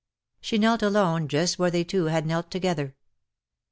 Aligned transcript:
She 0.39 0.57
knelt 0.57 0.81
alone 0.81 1.27
just 1.27 1.59
where 1.59 1.69
they 1.69 1.83
two 1.83 2.05
had 2.05 2.25
knelt 2.25 2.49
together. 2.49 2.95